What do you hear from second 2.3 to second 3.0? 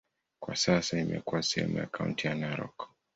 Narok.